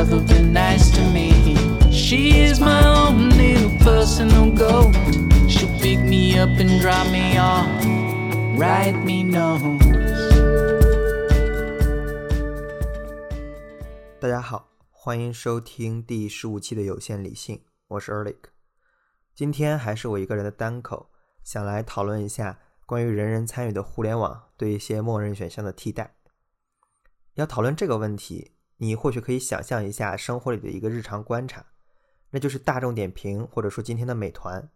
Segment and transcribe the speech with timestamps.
[0.00, 1.30] Girl who's ever been nice to me.
[1.92, 4.94] She is my own little personal goat.
[5.48, 7.66] She'll pick me up and drop me off,
[8.58, 9.80] write me notes.
[14.20, 18.36] 大家好，欢迎收听第十五期的有限理性，我是 Erlich。
[19.34, 21.10] 今天还是我一个人的单口，
[21.42, 26.16] 想来讨论一下关于人人参与的互联网对一些默认选项的替代。
[27.34, 28.50] 要讨论这个问题，
[28.82, 31.66] 你或许可以想象一下生活里的一个日常观察，
[32.30, 34.70] 那就是大众点评或者说今天的美团。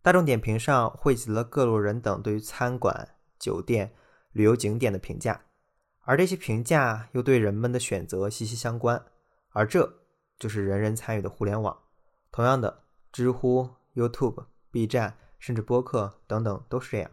[0.00, 3.92] 大众点评上汇集了各路人等对于餐馆、酒店、
[4.32, 5.42] 旅游景点的评价。
[6.06, 9.04] 而这些评价又对人们的选择息息相关，
[9.50, 10.00] 而这
[10.38, 11.78] 就是人人参与的互联网。
[12.32, 17.10] 同样的，知乎、YouTube、B 站，甚至播客等等都是这样。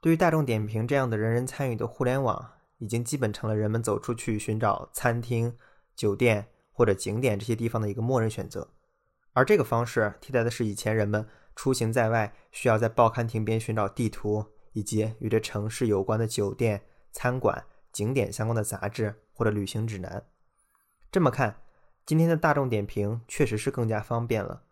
[0.00, 5.56] 对于大众点评这样的人人参与的互联网，已经基本成了人们走出去寻找餐厅、
[5.94, 8.68] 酒店或者景点这些地方的一个默认选择。
[9.32, 16.82] 而这个方式替代的是以前人们出行在外需要在报刊亭边寻找地图以及与这城市有关的酒店。
[17.14, 20.24] 餐馆、景点相关的杂志或者旅行指南。
[21.10, 21.60] 这么看，
[22.06, 24.62] 今天的大众点评确实是更加方便了。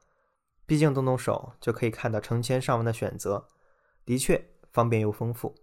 [0.65, 3.47] 毕竟动动手就可以看到成千上万的选择，
[4.07, 5.55] 的确方便又丰富。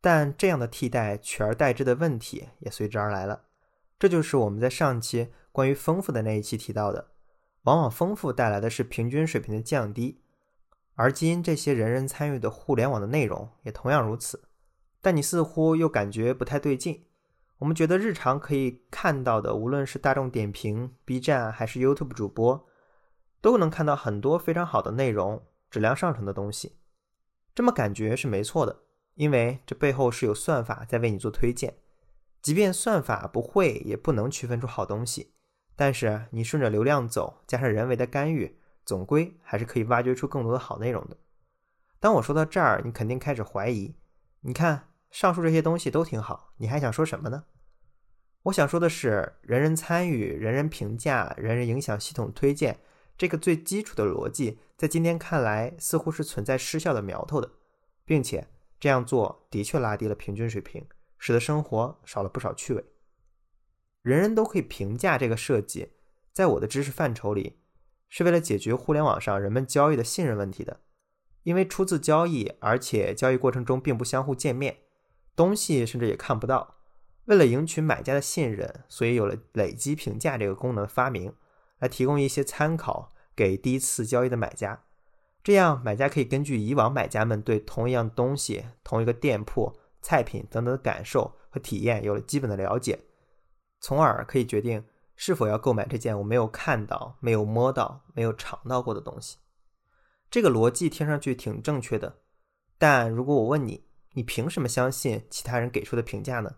[0.00, 3.44] 但这样的替代取而代之的问题也随之而来了。
[3.98, 7.08] 这就是我们在上期关于丰富的那一期提到的，
[7.62, 10.22] 往往丰富带来的是平均水平的降低。
[10.94, 14.48] 而今这些人人参与的互联网的内容也同样如此。
[15.02, 17.06] 但你似乎又感觉不太对劲。
[17.58, 22.66] 我们觉得日常可以看到的，无论是大众点评、B 站还是 YouTube 主播，
[23.40, 26.76] 都能看到很多非常好的内容，质量上乘的东西。
[27.54, 28.80] 这么感觉是没错的，
[29.20, 31.74] 因为这背后是有算法在为你做推荐。
[32.40, 35.34] 即便算法不会也不能区分出好东西，
[35.76, 41.18] 但是你顺着流量走，加上人为的干预，总归还是可以挖掘出更多的好内容的。
[41.98, 43.94] 当我说到这儿，你肯定开始怀疑，
[44.40, 44.86] 你看。
[45.10, 47.46] 上述这些东西都挺好，你还想说什么呢？
[48.44, 52.78] 我想说的是，人人参与、人人评价、人人影响系统推荐
[53.18, 57.50] 这个最基础的逻辑，在今天看来似乎是存在失效的苗头的，
[58.04, 58.46] 并且
[58.80, 60.86] 这样做的确拉低了平均水平，
[61.18, 62.82] 使得生活少了不少趣味。
[64.02, 65.92] 人人都可以评价这个设计，
[66.32, 67.60] 在我的知识范畴里，
[68.08, 70.80] 是为了解决互联网上人们交易的信任问题的，
[71.42, 74.78] 因为初次交易，而且交易过程中并不相互见面。
[75.36, 76.76] 东西甚至也看不到。
[77.26, 81.34] 为了赢取买家的信任，所以有了累积评价这个功能的发明，
[81.78, 84.84] 来提供一些参考给第一次交易的买家。
[85.42, 92.98] 这样，买家可以根据以往买家们对同一样东西、同一个店铺、菜品等等的感受和体验有了基本的了解，
[93.80, 94.84] 从而可以决定
[95.16, 99.38] 是否要购买这件我没有看到、没有摸到、没有尝到过的东西。
[100.30, 102.18] 这个逻辑听上去挺正确的，
[102.78, 106.56] 但如果我问你，你凭什么相信其他人给出的评价呢？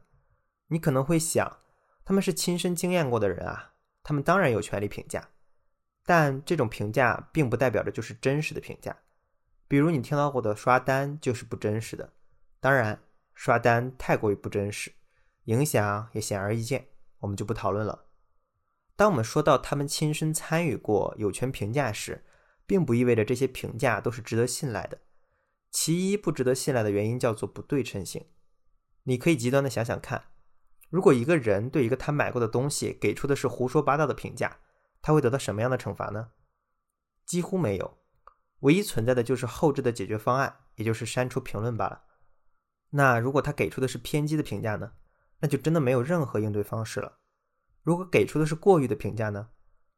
[0.68, 1.58] 你可能会想，
[2.04, 5.28] 他们是亲身经验过的人啊，他们当然有权利评价。
[6.04, 8.96] 但这种评价并不代表着就是真实的评价。
[9.68, 12.12] 比如你听到过的刷单就是不真实的。
[12.60, 13.02] 当然，
[13.34, 14.92] 刷单太过于不真实，
[15.44, 16.88] 影响也显而易见，
[17.20, 18.04] 我们就不讨论了。
[18.94, 22.24] 当我们说到他们亲身参与过、有权评价时，
[22.66, 24.98] 并不意味着这些评价都是值得信赖的。
[25.70, 28.26] 其一不值得信赖的原因叫做不对称性。
[29.04, 30.24] 你可以极端的想想看，
[30.90, 34.58] 如果一个人对一个他买过的东西给出的是胡说八道的评价，
[35.02, 36.30] 他会得到什么样的惩罚呢？
[37.26, 37.98] 几乎没有，
[38.60, 42.04] 唯一存在的就是后置的解决方案，也就是删除评论罢了。
[42.90, 44.92] 那如果他给出的是偏激的评价呢？
[45.40, 47.18] 那就真的没有任何应对方式了。
[47.82, 49.50] 如果给出的是过誉的评价呢？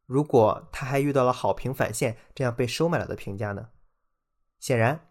[0.06, 3.68] 如果他还遇到了好评返现这样被收买了的评价呢？
[4.58, 5.10] 显然。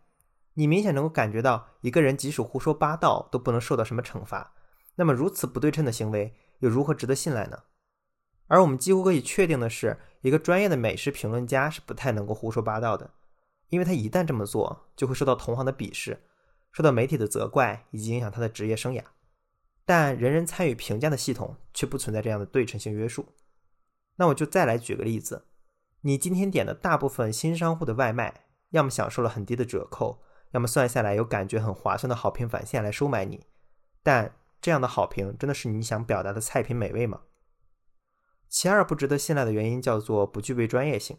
[0.56, 4.54] 你明显能够感觉到，一个人即使胡说八道都不能受到什么惩罚，
[4.94, 7.64] 那么如此不对称的行为又如何值得信赖呢？
[8.48, 13.12] 而我们几乎可以确定的是，一个专业的美食评论家是不太能够胡说八道的，
[13.70, 16.22] 因为他一旦这么做，就会受到同行的鄙视，
[16.72, 19.04] 受到媒体的责怪，以及影响他的职业生涯。
[19.86, 23.28] 但人人参与评价的系统却不存在这样的对称性约束，
[24.16, 25.46] 那我就再来举个例子，
[26.02, 33.46] 你今天点的大部分新商户的外卖，要么享受了很低的折扣，要么算下来有感觉很划算的好评返现来收买你。
[34.02, 37.22] 但这样的好评真的是你想表达的菜品美味吗？
[38.54, 41.18] 其二不值得信赖的原因叫做不具备专业性。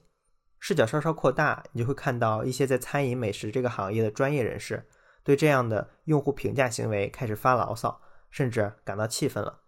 [0.60, 4.86] 视角稍稍扩大，你就会看到一些在餐饮美食这个行业的专业人士，
[5.24, 8.00] 对这样的用户评价行为开始发牢骚，
[8.30, 9.62] 甚至感到气愤了。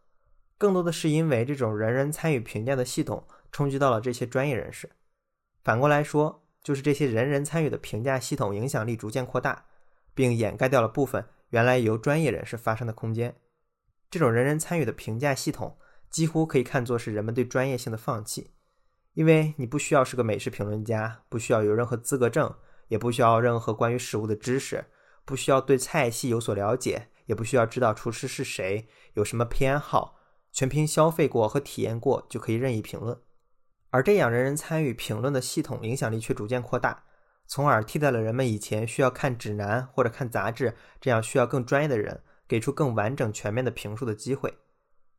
[0.57, 4.89] 更多的是因为这种人人参与评价的系统冲击到了这些专业人士。
[5.65, 9.67] 反过来说，就是这些人人参与的评价系统影响力逐渐扩大，
[10.15, 13.35] 并掩盖掉了部分原来由专业人士发声的空间。
[14.09, 15.77] 这种人人参与的评价系统
[16.11, 18.51] 几乎可以看作是人们对专业性的放弃，
[19.15, 22.55] 因为你不需要是个美食评论家，不需要有任何资格证，
[22.89, 24.87] 也不需要任何关于食物的知识，
[25.25, 30.15] 不需要对菜系有所了解，也不需要知道厨师是谁，有什么偏好。
[30.53, 33.21] 全凭消费过和体验过就可以任意评论，
[33.91, 37.05] 而这样人人参与评论的系统影响力却逐渐扩大，
[37.47, 44.57] 从而替代了人们以前需要看指南或者看杂志这样需要更专业的人给出更完整全面的评述的机会。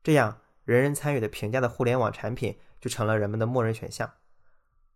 [0.01, 4.14] 这样人人参与的评价的互联网产品就成了人们的默认选项，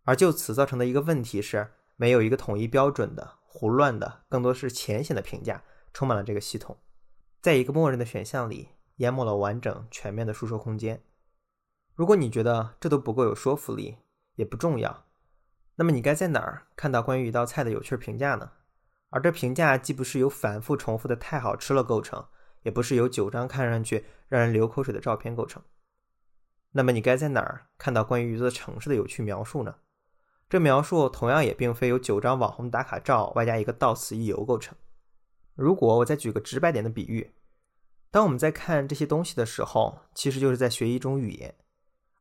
[0.04, 6.76] 而就此造成的一个问题是，没有一个统一标准的胡乱的，更多是浅显的评价充满了这个系统，
[7.40, 8.68] 在一个默认的选项里。
[8.96, 11.02] 淹没了完整全面的述说空间。
[11.94, 13.96] 如果你觉得这都不够有说服力，
[14.36, 15.06] 也不重要，
[15.76, 18.52] 那么你该在哪儿看到关于一道菜的有趣评价呢？
[19.08, 22.24] 而这评价既不是由反复重复的“太好吃了”构成，
[22.62, 25.62] 也不是由九张看上去让人流口水的照片构成。
[26.72, 29.76] 那么你该在哪儿看到关于一座城市的有趣描述呢？
[30.48, 34.76] 这描述同样也并非由九张网红打卡照外加一个到此一游构成。
[35.54, 37.32] 如果我再举个直白点的比喻。
[38.10, 41.54] 当我们在看这些东西的时候，其实就是在学一种语言，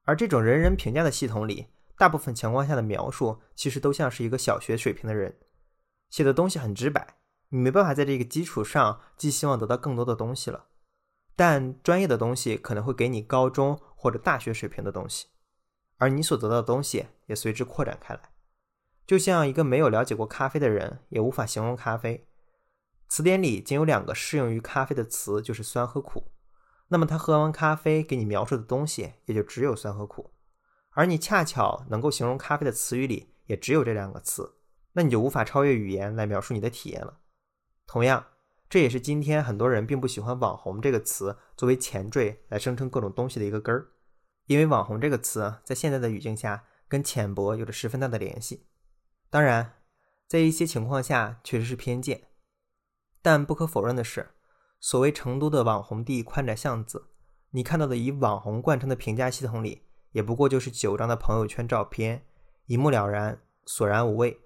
[0.04, 1.68] 而这种人人评价的系统里，
[1.98, 5.38] 大部分情况下的描述其实都像是一个小学水平的人
[6.10, 7.16] 写的东西，很直白，
[7.52, 10.66] 你没办法在这个基础上寄希望得到更多的东西了。
[11.36, 15.28] 但专业的东西可能会给你高中或者大学水平的东西，
[15.98, 18.32] 而你所得到的东西也随之扩展开来。
[19.08, 22.28] 就像一个没有了解过咖啡的人，也无法形容咖啡。
[23.08, 26.32] 词典里仅有两个适用于咖啡的词，就是酸和苦。
[26.90, 30.32] 那么他喝完咖啡给你描述的东西也就只有酸和苦，
[30.92, 34.58] 而你恰巧能够形容咖啡的词语里也只有这两个词，
[34.94, 37.18] 那你就无法超越语言来描述你的体验了。
[37.92, 38.26] 同样，
[38.70, 43.90] 这也是今天很多人并不喜欢“网红”这个词作为前缀来声称各种东西的一个根儿，
[44.46, 48.66] 因为“网红”这个词在现在的语境下跟浅薄有着十分大的联系。
[49.30, 49.74] 当然，
[50.26, 52.30] 在一些情况下确实是偏见。
[53.22, 54.30] 但不可否认的是，
[54.80, 57.10] 所谓成都的网红地宽窄巷子，
[57.50, 59.82] 你看到的以网红贯穿的评价系统里，
[60.14, 62.26] 也不过就是九张的朋友圈照片，
[62.68, 64.40] 一目了然，索然无味，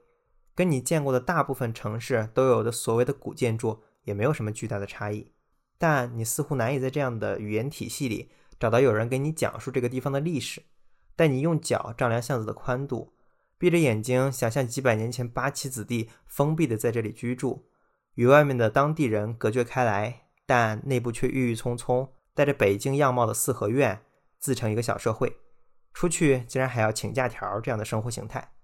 [0.56, 5.34] 跟你见过的大部分城市都有的所谓的古建筑也没有什么巨大的差异。
[5.78, 10.64] 但你似乎难以在这样的语言体系里找到有人给你讲述这个地方的历史，
[11.16, 13.14] 带你用脚丈量巷子的宽度，
[13.58, 17.68] 闭着眼睛想象几百年前八旗子弟封闭的在这里居住。
[18.14, 24.04] 与外面的当地人隔绝开来，但内部却郁郁葱葱，带着北京样貌的四合院，
[24.40, 25.36] 自成一个小社会。
[25.94, 28.55] 出去竟然还要请假条，这样的生活形态。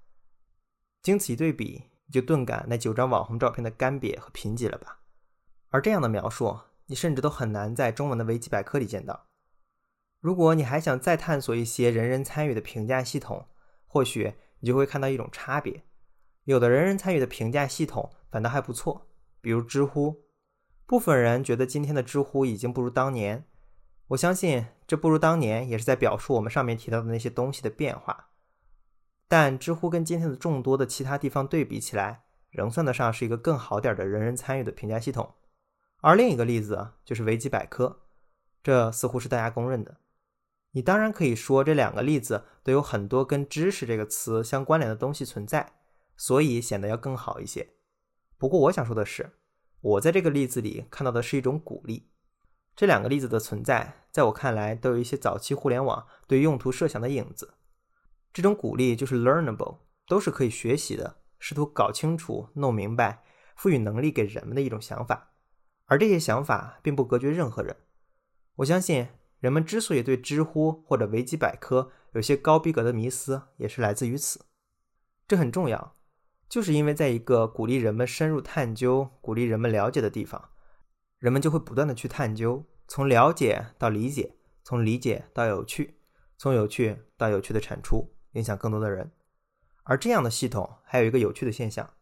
[1.02, 5.00] 经此一对比，你就顿感那九张网红照片的干瘪和贫瘠了吧？
[5.70, 9.28] 而这样的描述，你甚至都很难在中文的维基百科里见到。
[10.20, 13.48] 如果你还想再探索一些人人参与的评价系统，
[13.88, 15.84] 或许你就会看到一种差别：
[16.44, 19.08] 有的人人参与的评价系统反倒还不错。
[19.42, 20.26] 比如知乎，
[20.86, 23.48] 部分人觉得今天的知乎已经不如当年。
[24.10, 28.31] 我相信这不如当年也是在表述我们上面提到的那些东西的变化。
[29.32, 35.36] 但知乎跟今天的众多的其他地方对比起来，仍算得上是一个更好点的人人参与的评价系统。
[36.02, 38.02] 而另一个例子就是维基百科，
[38.62, 40.00] 这似乎是大家公认的。
[40.72, 45.76] 你当然可以说这两个例子都有很多跟知识这个词相关联的东西存在，
[46.18, 47.70] 所以显得要更好一些。
[48.38, 49.38] 不过我想说的是，
[49.80, 52.10] 我在这个例子里看到的是一种鼓励。
[52.76, 57.54] 这两个例子的存在，在我看来都有一些早期互联网对用途设想的影子。
[58.34, 63.24] 这种鼓励就是 learnable，都是可以学习的，试图搞清楚、弄明白、
[63.56, 65.34] 赋予能力给人们的一种想法。
[65.86, 67.76] 而这些想法并不隔绝任何人。
[68.56, 69.08] 我相信，
[69.40, 74.46] 人们之所以对知乎或者维基百科有些高逼格的迷思，也是来自于此。
[75.28, 75.98] 这很重要。
[76.48, 80.50] 就是因为在一个鼓励人们深入探究、鼓励人们了解的地方，
[81.18, 86.02] 人们就会不断的去探究，从了解到理解，从理解到有趣，
[86.38, 89.12] 从有趣到有趣的产出，影响更多的人。
[89.84, 91.94] 而这样的系统还有一个有趣的现象：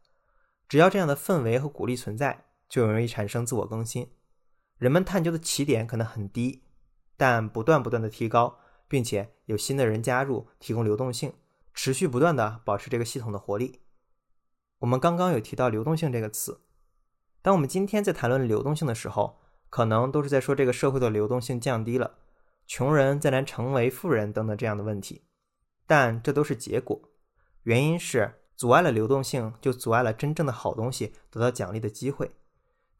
[0.68, 4.12] 只要这样的氛围和鼓励存在，就容易产生自我更新。
[4.78, 6.64] 人们探究的起点可能很低，
[7.18, 11.34] 但不断不断的提高，并且有新的人加入，提供流动性，
[11.74, 13.82] 持续不断的保持这个系统的活力。
[14.80, 16.62] 我们刚刚有提到流动性这个词，
[17.42, 22.16] 当我们今天在谈论流动性的时候，可能都是在说这个社会的流动性降低了。
[22.66, 25.24] 穷人再难成为富人等等这样的问题，
[25.90, 27.02] 但这都是结果。
[27.64, 32.30] 原因是阻碍了流动性，就阻碍了真正的好东西得到奖励的机会。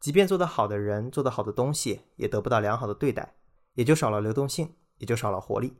[0.00, 3.36] 即便做得好的人做得好的东西，也得不到良好的对待，
[3.74, 5.76] 也就少了流动性，也就少了活力。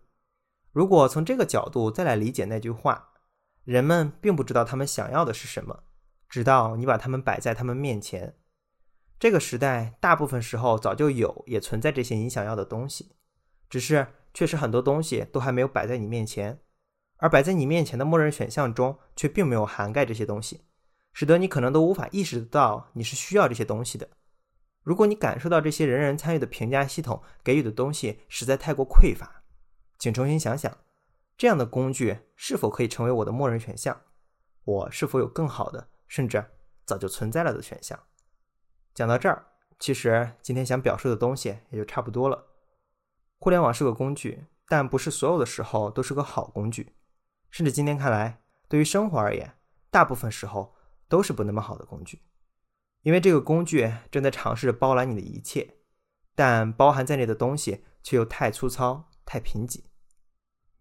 [0.71, 3.09] 如果从这个角度再来理解那句话，
[3.65, 5.83] 人们并不知道他们想要的是什么，
[6.29, 8.37] 直到你把他们摆在他们面前。
[9.19, 13.17] 这个时代大部分时候早就有，也存在这些你想要的东西。
[13.69, 16.61] 只是，确实很多东西都还没有摆在你面前，
[17.21, 20.63] 而摆在你面前的默认选项中却并没有涵盖这些东西，
[21.13, 24.09] 使得你可能都无法意识到你是需要这些东西的。
[24.83, 29.43] 如果你感受到这些人人参与的评价系统给予的东西实在太过匮乏，
[29.99, 30.79] 请重新想想，
[31.37, 34.01] 这样的工具是否可以成为我的默认选项？
[34.65, 36.43] 我是否有更好的，甚至
[36.87, 37.99] 早就存在了的选项？
[38.95, 39.45] 讲到这儿，
[39.79, 42.47] 其实今天想表述的东西也就差不多了。
[43.39, 46.95] 互联网是个工具，但不是所有的时候都是个好工具。
[47.51, 49.55] 甚至今天看来，对于生活而言，
[49.91, 50.75] 大部分时候
[51.09, 52.23] 都是不那么好的工具。
[53.03, 55.77] 因为这个工具正在尝试着包揽你的一切，
[56.35, 59.81] 但包含在内的东西却又太粗糙、太贫瘠。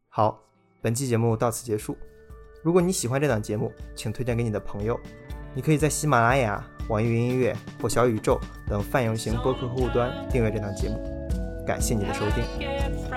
[0.10, 0.44] 好，
[0.82, 1.98] 本期节目到此结束。
[2.62, 5.00] 如果你喜欢这档节目，请推荐给你的朋友。
[5.56, 11.02] 你可以在喜马拉雅、网易云音乐或小宇宙等泛用型播客客户端订阅这档节目。
[11.66, 13.09] 感谢你的收听。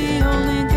[0.00, 0.69] the only